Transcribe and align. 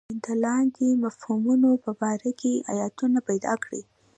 د 0.23 0.25
لاندې 0.43 0.87
مفهومونو 1.05 1.69
په 1.83 1.91
باره 2.01 2.31
کې 2.39 2.51
ایتونه 2.73 3.19
پیدا 3.29 3.53
کړئ. 3.63 3.81